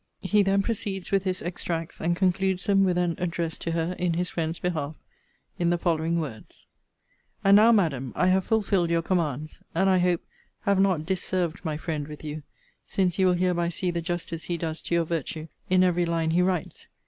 [0.23, 4.15] [He then proceeds with his extracts, and concludes them with an address to her in
[4.15, 4.95] his friend's behalf,
[5.59, 6.65] in the following words:]
[7.43, 10.25] 'And now, Madam, I have fulfilled your commands; and, I hope,
[10.61, 12.41] have not dis served my friend with you;
[12.83, 16.31] since you will hereby see the justice he does to your virtue in every line
[16.31, 16.87] he writes.